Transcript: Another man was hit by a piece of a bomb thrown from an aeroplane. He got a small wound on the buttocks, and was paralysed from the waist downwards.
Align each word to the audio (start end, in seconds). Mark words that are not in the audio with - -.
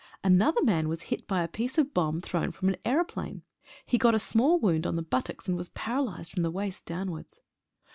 Another 0.23 0.63
man 0.63 0.89
was 0.89 1.03
hit 1.13 1.27
by 1.27 1.43
a 1.43 1.47
piece 1.47 1.77
of 1.77 1.85
a 1.85 1.89
bomb 1.91 2.21
thrown 2.21 2.51
from 2.51 2.69
an 2.69 2.77
aeroplane. 2.83 3.43
He 3.85 3.99
got 3.99 4.15
a 4.15 4.17
small 4.17 4.59
wound 4.59 4.87
on 4.87 4.95
the 4.95 5.03
buttocks, 5.03 5.47
and 5.47 5.55
was 5.55 5.69
paralysed 5.69 6.31
from 6.33 6.41
the 6.41 6.49
waist 6.49 6.87
downwards. 6.87 7.39